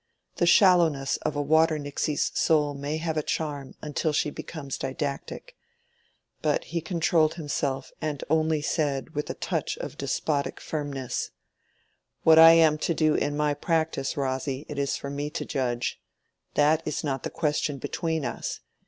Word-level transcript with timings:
The 0.37 0.47
shallowness 0.47 1.17
of 1.17 1.35
a 1.35 1.43
waternixie's 1.43 2.31
soul 2.33 2.73
may 2.73 2.97
have 2.97 3.17
a 3.17 3.21
charm 3.21 3.75
until 3.83 4.11
she 4.11 4.31
becomes 4.31 4.79
didactic. 4.79 5.55
But 6.41 6.63
he 6.63 6.81
controlled 6.81 7.35
himself, 7.35 7.91
and 8.01 8.23
only 8.27 8.63
said, 8.63 9.11
with 9.11 9.29
a 9.29 9.35
touch 9.35 9.77
of 9.77 9.99
despotic 9.99 10.59
firmness— 10.59 11.29
"What 12.23 12.39
I 12.39 12.53
am 12.53 12.79
to 12.79 12.95
do 12.95 13.13
in 13.13 13.37
my 13.37 13.53
practice, 13.53 14.17
Rosy, 14.17 14.65
it 14.67 14.79
is 14.79 14.97
for 14.97 15.11
me 15.11 15.29
to 15.29 15.45
judge. 15.45 16.01
That 16.55 16.81
is 16.87 17.03
not 17.03 17.21
the 17.21 17.29
question 17.29 17.77
between 17.77 18.25
us. 18.25 18.59